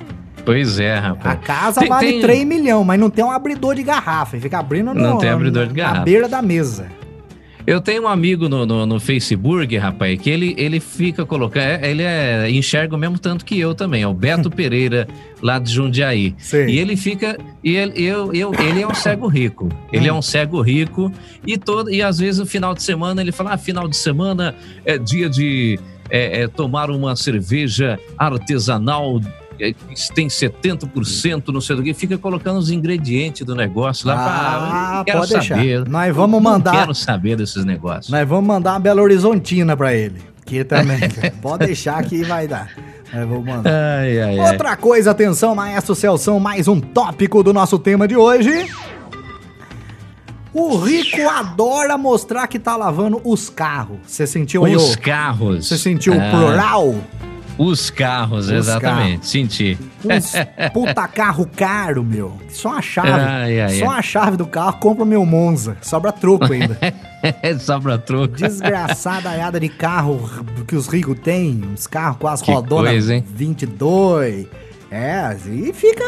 [0.44, 1.38] Pois é, A rapaz.
[1.44, 4.36] casa Tem- vale tem- 3 milhões, mas não tem um abridor de garrafa.
[4.38, 6.04] Fica abrindo no, Não tem abridor de na garrafa.
[6.04, 6.86] beira da mesa.
[7.64, 11.62] Eu tenho um amigo no, no, no Facebook, rapaz, que ele, ele fica colocando.
[11.62, 15.06] é- Ele é, enxerga o mesmo tanto que eu também, é o Beto Pereira,
[15.40, 16.34] lá de Jundiaí.
[16.38, 16.66] Sei.
[16.66, 17.38] E ele fica.
[17.62, 19.68] E ele, eu, eu, ele é um cego rico.
[19.92, 21.12] Ele é um cego rico.
[21.46, 24.56] E, todo, e às vezes no final de semana ele fala: ah, final de semana
[24.84, 25.78] é dia de
[26.10, 29.20] é, é, tomar uma cerveja artesanal.
[30.14, 34.14] Tem 70%, não sei do que, fica colocando os ingredientes do negócio lá.
[34.16, 35.56] Ah, não quero pode deixar.
[35.56, 35.88] saber.
[35.88, 38.08] Nós vamos Não mandar- quero saber desses negócios.
[38.10, 40.20] Nós vamos mandar uma Belo Horizontina pra ele.
[40.44, 40.98] Que também.
[41.40, 42.70] Pode deixar que vai dar.
[43.12, 43.70] Nós vamos mandar.
[43.70, 44.50] Ai, ai, ai.
[44.52, 48.68] Outra coisa, atenção, Maestro Celção, mais um tópico do nosso tema de hoje.
[50.52, 53.98] O rico adora mostrar que tá lavando os carros.
[54.06, 55.66] Você sentiu aí Os carros.
[55.68, 56.94] Você sentiu o Ah, plural?
[57.58, 59.12] Os carros, Os exatamente.
[59.12, 59.28] carros.
[59.28, 59.78] Senti.
[60.04, 60.32] Uns
[60.72, 62.38] puta carro caro, meu.
[62.48, 63.10] Só a chave.
[63.10, 63.98] Ai, ai, só ai.
[63.98, 65.76] a chave do carro, compra meu Monza.
[65.82, 66.78] Sobra troco ainda.
[67.60, 68.34] Sobra troco.
[68.36, 70.28] Desgraçada aiada de carro
[70.66, 73.24] que os ricos têm, uns carros com as rodonas coisa, hein?
[73.26, 74.46] 22.
[74.90, 76.04] É, e fica,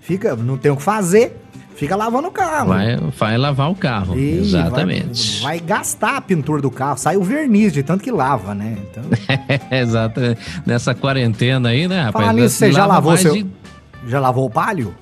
[0.00, 1.36] fica, não tem o que fazer,
[1.78, 2.68] fica lavando o carro.
[2.68, 4.18] Vai, vai lavar o carro.
[4.18, 5.40] E exatamente.
[5.42, 8.76] Vai, vai gastar a pintura do carro, sai o verniz de tanto que lava, né?
[8.90, 9.02] Então,
[9.70, 10.40] exatamente.
[10.66, 12.24] Nessa quarentena aí, né, rapaz?
[12.26, 13.46] Falar nisso, você já lavou seu- de-
[14.06, 14.94] já lavou o palio?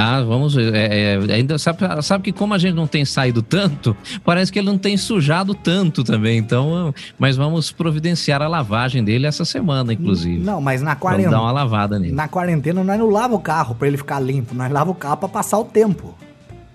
[0.00, 0.72] Ah, vamos ver.
[0.74, 4.58] É, é, ainda sabe, sabe que como a gente não tem saído tanto, parece que
[4.58, 6.38] ele não tem sujado tanto também.
[6.38, 10.38] Então, mas vamos providenciar a lavagem dele essa semana, inclusive.
[10.42, 12.12] Não, mas na Vamos quarentena, dar uma lavada nele.
[12.14, 15.16] na quarentena nós não lava o carro pra ele ficar limpo, nós lava o carro
[15.16, 16.14] pra passar o tempo.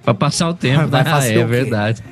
[0.03, 1.09] Pra passar o tempo, Vai né?
[1.09, 2.03] fazer é o verdade.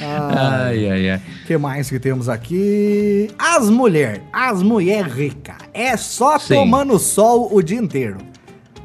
[0.00, 1.20] Ah, ai, ai, ai.
[1.44, 3.30] que mais que temos aqui?
[3.36, 5.56] As mulheres, as mulheres ricas.
[5.72, 6.54] É só Sim.
[6.54, 8.18] tomando sol o dia inteiro.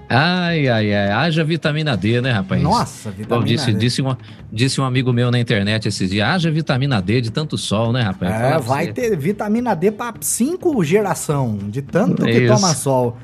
[0.09, 1.11] Ai, ai, ai.
[1.11, 2.61] Haja vitamina D, né, rapaz?
[2.61, 3.77] Nossa, Bom, vitamina disse, D.
[3.79, 4.15] Disse, um,
[4.51, 8.01] disse um amigo meu na internet esses dias: haja vitamina D de tanto sol, né,
[8.01, 8.31] rapaz?
[8.33, 8.93] É, vai você.
[8.93, 12.53] ter vitamina D pra cinco geração, de tanto que Isso.
[12.55, 13.17] toma sol.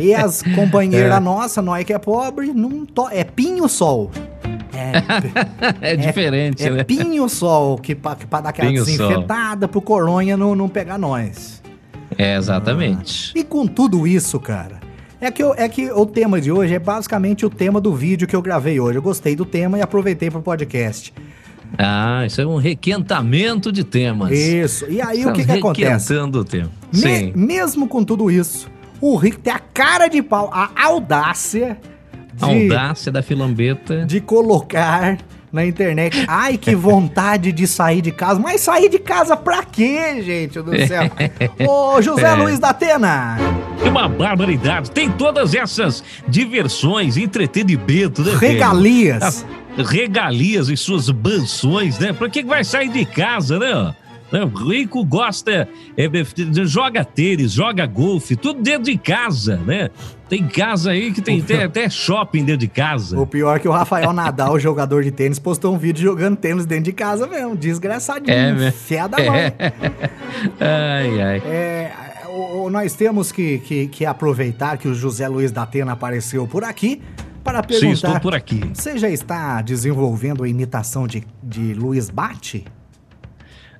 [0.00, 1.20] e as companheiras É.
[1.20, 3.08] nossas, nós que é pobre, não to...
[3.10, 4.10] é pinho-sol.
[4.74, 4.92] É,
[5.92, 6.84] É diferente, é né?
[6.84, 11.62] pinho-sol, que pra dar aquela desinfetada pro coronha não, não pegar nós.
[12.18, 13.32] É, exatamente.
[13.34, 14.81] E com tudo isso, cara,
[15.22, 18.26] é que, eu- é que o tema de hoje é basicamente o tema do vídeo
[18.28, 18.98] que eu gravei hoje.
[18.98, 21.12] Eu gostei do tema e aproveitei pro podcast.
[21.78, 24.30] Ah, isso é um requentamento de temas.
[24.30, 24.84] Isso.
[24.90, 26.12] E aí o que, que Estamos acontece?
[26.12, 26.70] requentando o tema.
[26.92, 27.32] Me- Sim.
[27.34, 28.68] mesmo com tudo isso,
[29.00, 31.78] o Rick tem a cara de pau, a audácia
[32.34, 34.04] de, Audácia da filambeta.
[34.04, 35.16] de colocar
[35.52, 36.24] na internet.
[36.26, 38.40] Ai, que vontade de sair de casa.
[38.40, 41.10] Mas sair de casa pra quê, gente do céu?
[41.68, 42.34] Ô, José É.
[42.34, 43.36] Luiz da Atena.
[43.82, 44.90] Que uma barbaridade.
[44.90, 48.32] Tem todas essas diversões, entretenimento, né?
[48.40, 49.44] Regalias.
[49.76, 52.12] As regalias e suas mansões, né?
[52.12, 53.94] Pra que que vai sair de casa, né?
[54.32, 54.50] Né?
[54.66, 56.10] Rico gosta, é,
[56.64, 59.90] joga tênis, joga golfe, tudo dentro de casa, né?
[60.28, 63.20] Tem casa aí que tem, tem até shopping dentro de casa.
[63.20, 66.64] O pior é que o Rafael Nadal, jogador de tênis, postou um vídeo jogando tênis
[66.64, 67.54] dentro de casa mesmo.
[67.54, 68.34] Desgraçadinho.
[68.34, 69.52] É, fé da mãe.
[69.58, 69.72] É.
[70.58, 71.42] ai, ai.
[71.44, 71.92] É,
[72.70, 77.02] nós temos que, que, que, aproveitar que o José Luiz da Atena apareceu por aqui
[77.44, 77.86] para perguntar.
[77.86, 78.62] Sim, estou por aqui.
[78.72, 82.64] Você já está desenvolvendo a imitação de, de Luiz Bate?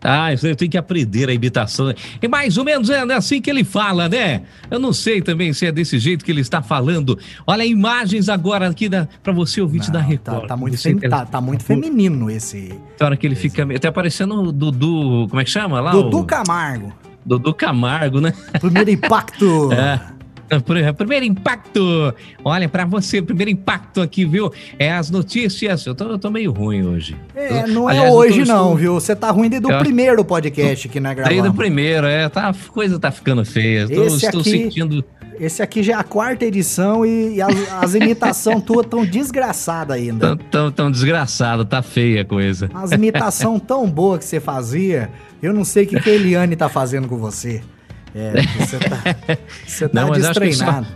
[0.02, 1.92] Ah, eu tenho que aprender a imitação.
[2.20, 4.42] É mais ou menos é assim que ele fala, né?
[4.70, 7.18] Eu não sei também se é desse jeito que ele está falando.
[7.46, 8.88] Olha, imagens agora aqui
[9.22, 10.42] para você ouvinte não, da Record.
[10.42, 12.78] Tá, tá muito, fem, tá, tá, muito feminino esse.
[12.96, 13.42] Tem hora que ele esse.
[13.42, 13.62] fica.
[13.74, 15.28] Até aparecendo o Dudu.
[15.28, 15.92] Como é que chama lá?
[15.92, 16.24] Dudu o...
[16.24, 16.92] Camargo.
[17.24, 18.32] Dudu Camargo, né?
[18.60, 19.70] Primeiro impacto.
[19.72, 20.00] é.
[20.96, 22.14] Primeiro impacto.
[22.44, 24.52] Olha, para você, primeiro impacto aqui, viu?
[24.78, 25.86] É as notícias.
[25.86, 27.16] Eu tô, eu tô meio ruim hoje.
[27.34, 28.94] É, não é Aliás, hoje não, viu?
[28.94, 31.34] Você tá ruim desde o primeiro podcast que nós gravamos.
[31.34, 32.28] Desde o primeiro, é.
[32.28, 33.88] Tá, a coisa tá ficando feia.
[33.88, 34.50] Tô, Esse estou aqui...
[34.50, 35.04] sentindo...
[35.40, 39.96] Esse aqui já é a quarta edição e, e as, as imitações tuas tão desgraçadas
[39.96, 40.36] ainda.
[40.36, 42.70] Tão, tão, tão desgraçado, tá feia a coisa.
[42.72, 45.10] As imitações tão boas que você fazia,
[45.42, 47.62] eu não sei o que, que a Eliane tá fazendo com você.
[48.14, 50.86] É, você tá, você tá Não, destreinado.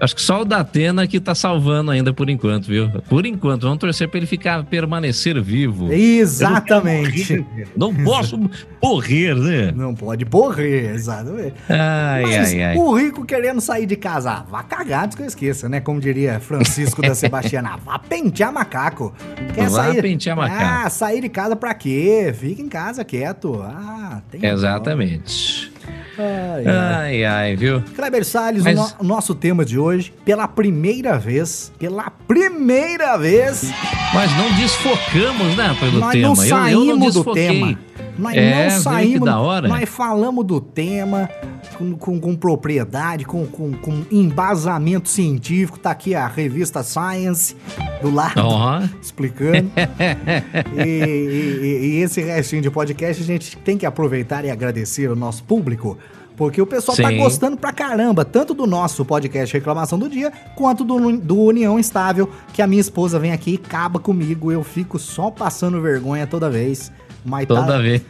[0.00, 2.90] Acho que só o Datena que tá salvando ainda por enquanto, viu?
[3.08, 5.90] Por enquanto, vamos torcer para ele ficar permanecer vivo.
[5.92, 7.44] Exatamente.
[7.76, 8.38] Não, posso
[8.82, 9.72] morrer, né?
[9.74, 11.54] Não pode morrer, exatamente.
[11.68, 12.76] Ai, Mas ai, ai.
[12.76, 15.80] o rico querendo sair de casa, ah, vá cagar, que eu esqueça, né?
[15.80, 19.14] Como diria Francisco da Sebastiana, vá pentear macaco.
[19.54, 20.02] Quer vá sair...
[20.02, 20.86] pentear macaco.
[20.86, 22.34] Ah, sair de casa pra quê?
[22.36, 23.62] Fica em casa quieto.
[23.62, 25.73] Ah, tem Exatamente.
[26.18, 27.82] Ai, ai, ai, viu?
[27.94, 28.78] Kleber Salles, Mas...
[28.78, 33.70] o, no, nosso tema de hoje, pela primeira vez, pela primeira vez.
[34.12, 36.28] Mas não desfocamos, né, pelo nós tema.
[36.28, 37.78] Não saímos eu, eu não do tema.
[38.18, 39.26] Nós é, não saímos.
[39.26, 39.68] Da hora.
[39.68, 41.28] Nós falamos do tema
[41.76, 45.78] com, com, com propriedade, com, com, com, embasamento científico.
[45.78, 47.56] Tá aqui a revista Science
[48.00, 48.88] do lado, uhum.
[49.00, 49.70] explicando.
[50.76, 55.16] e, e, e, esse restinho de podcast a gente tem que aproveitar e agradecer o
[55.16, 55.98] nosso público.
[56.36, 57.16] Porque o pessoal tá Sim.
[57.16, 61.78] tá gostando pra caramba, tanto do nosso podcast Reclamação do Dia, quanto do, do União
[61.78, 64.50] Estável, que a minha esposa vem aqui e acaba comigo.
[64.50, 66.90] Eu fico só passando vergonha toda vez.
[67.24, 68.02] Mas Toda tá, vez.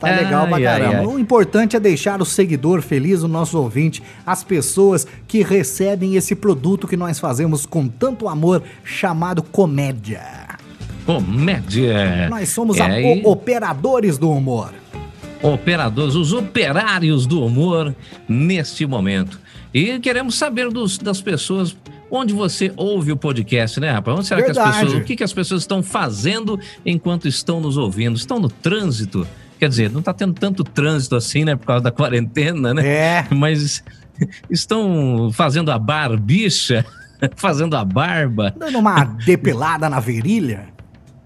[0.00, 0.96] tá legal pra caramba.
[0.96, 1.06] Ai, ai.
[1.06, 6.34] O importante é deixar o seguidor feliz, o nosso ouvinte, as pessoas que recebem esse
[6.34, 10.22] produto que nós fazemos com tanto amor, chamado comédia.
[11.04, 12.28] Comédia.
[12.30, 14.72] Nós somos é, operadores do humor.
[15.42, 17.94] Operadores, os operários do humor
[18.26, 19.38] neste momento.
[19.74, 21.76] E queremos saber dos, das pessoas
[22.10, 24.18] onde você ouve o podcast, né, rapaz?
[24.18, 24.60] Onde será Verdade.
[24.60, 28.16] que as pessoas, o que, que as pessoas estão fazendo enquanto estão nos ouvindo?
[28.16, 29.26] Estão no trânsito?
[29.58, 32.86] Quer dizer, não está tendo tanto trânsito assim, né, por causa da quarentena, né?
[32.86, 33.26] É.
[33.30, 33.82] Mas
[34.50, 36.84] estão fazendo a barbicha,
[37.36, 38.54] fazendo a barba.
[38.56, 40.74] Dando uma depilada na virilha.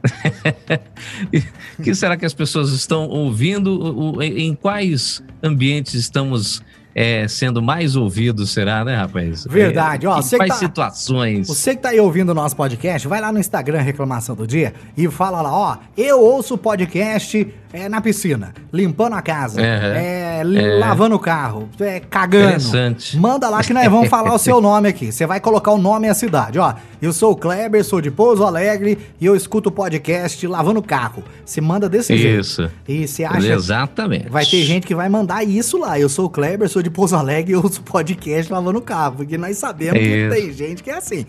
[1.82, 4.22] que será que as pessoas estão ouvindo?
[4.22, 6.62] Em quais ambientes estamos
[7.00, 9.46] é, sendo mais ouvido, será, né, rapaz?
[9.48, 10.04] Verdade.
[10.04, 11.46] É, Ó, você quais tá, situações?
[11.46, 14.74] Você que tá aí ouvindo o nosso podcast, vai lá no Instagram Reclamação do Dia
[14.96, 20.40] e fala lá, ó, eu ouço o podcast é, na piscina, limpando a casa, é,
[20.40, 22.64] é, lavando o carro, é, cagando.
[23.14, 25.12] Manda lá que nós vamos falar o seu nome aqui.
[25.12, 26.58] Você vai colocar o nome e a cidade.
[26.58, 30.80] Ó, eu sou o Kleber, sou de Pouso Alegre e eu escuto o podcast lavando
[30.80, 31.22] o carro.
[31.44, 32.22] Você manda desse isso.
[32.22, 32.40] jeito.
[32.40, 32.70] Isso.
[32.88, 33.52] E você acha.
[33.52, 34.30] Exatamente.
[34.30, 35.98] Vai ter gente que vai mandar isso lá.
[35.98, 39.16] Eu sou o Kleber, sou de Pouso Alegre e eu ouço podcast lavando o carro.
[39.16, 40.34] Porque nós sabemos isso.
[40.34, 41.26] que tem gente que é assim.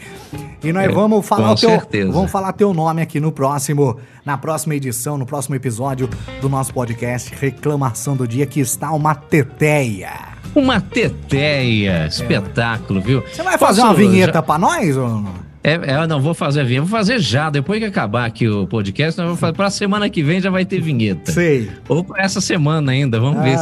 [0.63, 1.69] E nós é, vamos falar o teu.
[1.69, 2.11] Certeza.
[2.11, 6.07] Vamos falar teu nome aqui no próximo na próxima edição, no próximo episódio
[6.41, 10.29] do nosso podcast Reclamação do Dia, que está uma teteia.
[10.55, 13.21] Uma teteia, espetáculo, viu?
[13.21, 14.41] Você vai fazer Posso, uma vinheta já...
[14.41, 15.48] pra nós ou não?
[15.61, 19.17] É, é, não vou fazer vinheta, vou fazer já, depois que acabar aqui o podcast,
[19.17, 21.33] nós vamos fazer para a semana que vem já vai ter vinheta.
[21.33, 21.69] Sei.
[21.89, 23.57] Ou para essa semana ainda, vamos ah, ver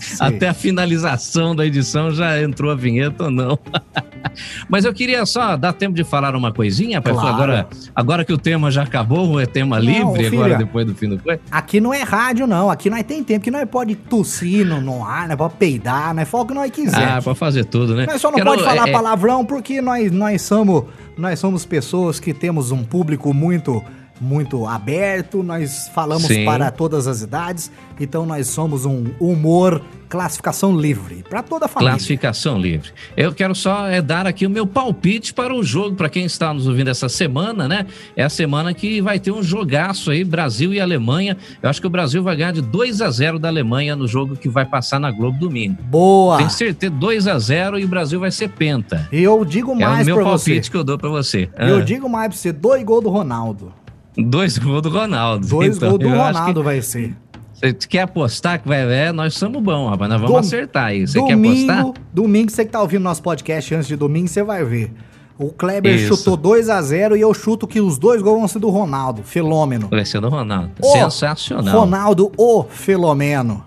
[0.00, 3.56] se até a finalização da edição já entrou a vinheta ou não.
[4.68, 7.26] Mas eu queria só dar tempo de falar uma coisinha, claro.
[7.26, 10.94] agora, agora que o tema já acabou, é tema não, livre filha, agora depois do
[10.94, 11.40] fim do coisa.
[11.50, 15.04] Aqui não é rádio não, aqui nós tem tempo, que nós pode tossir no, no
[15.04, 17.04] ar, nós pode peidar, nós fala o que nós quiser.
[17.04, 18.06] Ah, pode fazer tudo, né?
[18.06, 20.84] Nós só não Quero, pode falar é, palavrão porque nós, nós somos
[21.16, 23.82] nós somos pessoas que temos um público muito
[24.22, 26.44] muito aberto, nós falamos Sim.
[26.44, 31.92] para todas as idades, então nós somos um humor classificação livre para toda a família.
[31.94, 32.90] Classificação livre.
[33.16, 36.52] Eu quero só é, dar aqui o meu palpite para o jogo, para quem está
[36.52, 37.86] nos ouvindo essa semana, né?
[38.14, 41.34] É a semana que vai ter um jogaço aí, Brasil e Alemanha.
[41.62, 44.36] Eu acho que o Brasil vai ganhar de 2 a 0 da Alemanha no jogo
[44.36, 45.82] que vai passar na Globo domingo.
[45.84, 46.36] Boa.
[46.36, 49.08] Tenho certeza, 2 a 0 e o Brasil vai ser penta.
[49.10, 50.50] E eu digo É o mais meu para você.
[50.50, 51.48] palpite que eu dou para você.
[51.58, 53.72] Eu Ah, digo mais para você, dois gols do Ronaldo.
[54.16, 55.46] Dois gols do Ronaldo.
[55.46, 57.14] Dois Então, gols do Ronaldo vai ser.
[57.54, 59.12] Você quer apostar que vai ver?
[59.12, 60.10] Nós somos bons, rapaz.
[60.10, 61.06] Nós vamos Dom- acertar aí.
[61.06, 61.92] Você quer apostar?
[62.12, 64.92] domingo, você que tá ouvindo nosso podcast antes de domingo, você vai ver.
[65.38, 66.16] O Kleber Isso.
[66.16, 69.22] chutou 2 a 0 e eu chuto que os dois gols vão ser do Ronaldo,
[69.22, 69.88] Fenômeno.
[69.88, 70.70] Vai ser do Ronaldo.
[70.80, 71.80] Ô, Sensacional.
[71.80, 73.64] Ronaldo, o Filomeno.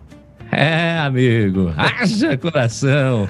[0.52, 1.74] É, amigo.
[1.76, 3.28] Haja coração.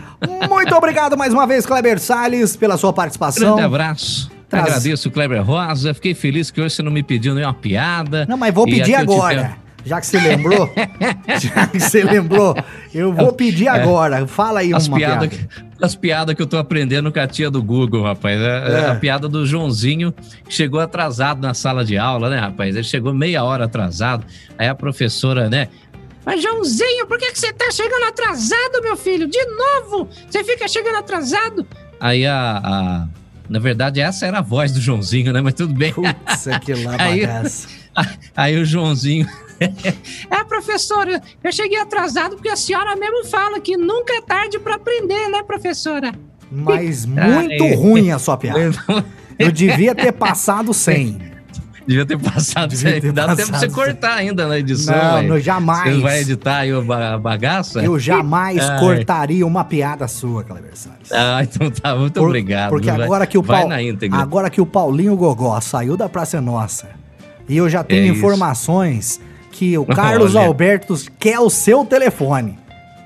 [0.49, 3.55] Muito obrigado mais uma vez, Kleber Salles, pela sua participação.
[3.55, 4.29] Grande abraço.
[4.55, 5.93] Traz- Agradeço Kleber Rosa.
[5.93, 8.25] Fiquei feliz que hoje você não me pediu nenhuma piada.
[8.27, 9.43] Não, mas vou pedir te agora.
[9.43, 10.73] tenho- Já que você lembrou,
[11.39, 12.55] já que você lembrou,
[12.93, 14.25] eu vou pedir agora.
[14.25, 14.75] Fala aí É.
[14.75, 15.47] As uma piadas piada.
[15.77, 18.39] que, as piadas que eu tô aprendendo com a tia do Google, rapaz.
[18.41, 18.89] É, é É.
[18.89, 20.11] A piada do Joãozinho
[20.47, 22.73] que chegou atrasado na sala de aula, né, rapaz?
[22.75, 24.25] Ele chegou meia hora atrasado.
[24.57, 25.67] Aí a professora, né?
[26.25, 29.27] Mas, Joãozinho, por que, que você tá chegando atrasado, meu filho?
[29.27, 30.09] De novo!
[30.27, 31.63] Você fica chegando atrasado.
[31.99, 33.07] Aí a, a-
[33.49, 35.41] Na verdade, essa era a voz do Joãozinho, né?
[35.41, 35.93] Mas tudo bem.
[35.93, 37.27] Putz, aquilo lá Aí-.
[38.35, 39.27] Aí o Joãozinho.
[40.29, 44.75] É, professora, eu cheguei atrasado porque a senhora mesmo fala que nunca é tarde pra
[44.75, 46.13] aprender, né, professora?
[46.51, 48.71] Mas muito ruim a sua piada.
[49.39, 51.19] Eu devia ter passado sem.
[51.87, 52.69] Devia ter passado.
[52.71, 53.71] Devia ter Dá tempo de você passado.
[53.73, 55.21] cortar ainda na edição.
[55.23, 55.95] Não, jamais.
[55.95, 57.83] Você vai editar aí a ba- a bagaça?
[57.83, 58.79] Eu jamais Ai.
[58.79, 61.11] cortaria uma piada sua, Kleber Salles.
[61.11, 61.95] Ah, então tá.
[61.95, 62.69] Muito Por- obrigado.
[62.71, 63.69] Porque agora que o Paul-
[64.11, 66.87] agora que o Paulinho Gogó saiu da Praça Nossa
[67.47, 69.19] e eu já tenho É informações
[69.51, 70.47] que o Carlos Olha.
[70.47, 72.57] Alberto quer o seu telefone.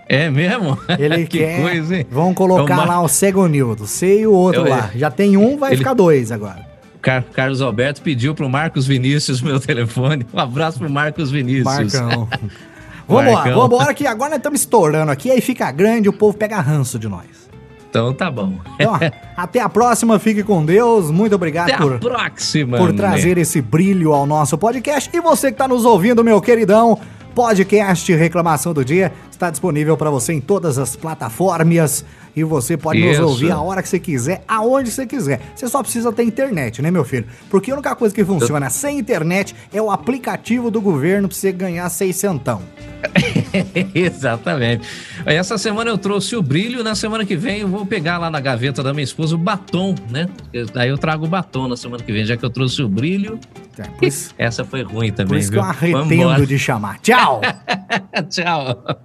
[0.08, 0.76] É mesmo?
[0.98, 1.62] Ele que quer.
[1.62, 2.08] coisa, hein?
[2.10, 4.90] Vão colocar É o Mar- lá o Segonildo, você e o outro Eu- lá.
[4.96, 6.68] Já tem um, vai ele- ficar dois agora.
[7.02, 10.26] Car- Carlos Alberto pediu pro Marcos Vinícius meu telefone.
[10.34, 11.94] Um abraço pro Marcos Vinícius.
[11.94, 12.28] Marcão.
[13.08, 13.60] Vambora, Marcão.
[13.62, 17.08] vambora que agora nós estamos estourando aqui, aí fica grande, o povo pega ranço de
[17.08, 17.26] nós.
[17.90, 18.54] Então tá bom.
[18.76, 18.94] Então,
[19.36, 21.10] até a próxima, fique com Deus.
[21.10, 22.78] Muito obrigado Até por, a próxima.
[22.78, 22.98] por né?
[22.98, 25.10] trazer esse brilho ao nosso podcast.
[25.12, 27.00] E você que está nos ouvindo, meu queridão,
[27.34, 32.04] podcast Reclamação do Dia está disponível para você em todas as plataformas.
[32.36, 33.22] E você pode Isso.
[33.22, 35.42] nos ouvir a hora que você quiser, aonde você quiser.
[35.56, 37.26] Você só precisa ter internet, né, meu filho?
[37.50, 41.52] Porque a única coisa que funciona sem internet é o aplicativo do governo para você
[41.52, 42.62] ganhar seiscentão.
[43.96, 44.88] Exatamente.
[45.26, 48.40] Essa semana eu trouxe o brilho, na semana que vem eu vou pegar lá na
[48.40, 50.28] gaveta da minha esposa o batom, né?
[50.76, 53.40] Aí eu trago o batom na semana que vem, já que eu trouxe o brilho.
[53.78, 55.72] É, por isso, Essa foi ruim por também, isso que eu viu?
[55.72, 56.46] arretendo Vambora.
[56.46, 57.00] de chamar.
[57.00, 57.42] Tchau!
[58.30, 59.00] Tchau.